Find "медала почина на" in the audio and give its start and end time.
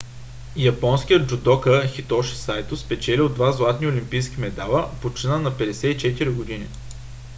4.39-5.51